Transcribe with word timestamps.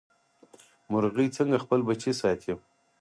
مورغۍ 0.91 1.27
څنګه 1.37 1.57
خپل 1.63 1.79
بچي 1.87 2.11
ساتي؟ 2.21 2.53